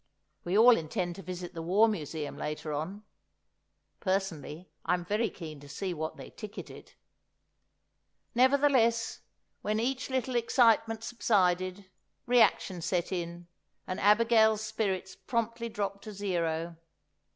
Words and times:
We 0.43 0.57
all 0.57 0.77
intend 0.77 1.15
to 1.17 1.21
visit 1.21 1.53
the 1.53 1.61
War 1.61 1.87
Museum 1.87 2.35
later 2.35 2.73
on. 2.73 3.03
Personally, 3.99 4.67
I'm 4.83 5.05
very 5.05 5.29
keen 5.29 5.59
to 5.59 5.69
see 5.69 5.93
what 5.93 6.17
they 6.17 6.31
ticket 6.31 6.71
it. 6.71 6.95
Nevertheless, 8.33 9.19
when 9.61 9.79
each 9.79 10.09
little 10.09 10.35
excitement 10.35 11.03
subsided, 11.03 11.85
reaction 12.25 12.81
set 12.81 13.11
in, 13.11 13.45
and 13.85 13.99
Abigail's 13.99 14.61
spirits 14.63 15.15
promptly 15.15 15.69
dropped 15.69 16.03
to 16.05 16.13
zero. 16.13 16.77